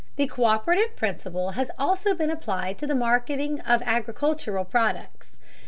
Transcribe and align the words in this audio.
The 0.15 0.27
co÷perative 0.27 0.95
principle 0.95 1.51
has 1.51 1.69
also 1.77 2.15
been 2.15 2.31
applied 2.31 2.79
to 2.79 2.87
the 2.87 2.95
marketing 2.95 3.59
of 3.61 3.83
agricultural 3.85 4.65
products. 4.65 5.37